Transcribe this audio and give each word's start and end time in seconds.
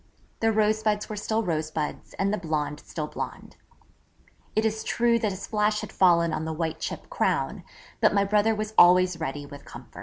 The 0.39 0.51
rosebuds 0.51 1.09
were 1.09 1.15
still 1.15 1.43
rosebuds 1.43 2.15
and 2.15 2.33
the 2.33 2.37
blonde 2.39 2.79
still 2.79 3.05
blonde. 3.05 3.55
It 4.55 4.65
is 4.65 4.83
true 4.83 5.19
that 5.19 5.31
a 5.31 5.35
splash 5.35 5.81
had 5.81 5.91
fallen 5.91 6.33
on 6.33 6.43
the 6.43 6.53
white 6.53 6.79
chip 6.79 7.07
crown, 7.11 7.63
but 7.99 8.11
my 8.11 8.25
brother 8.25 8.55
was 8.55 8.73
always 8.79 9.19
ready 9.19 9.45
with 9.45 9.63
comfort. 9.63 9.99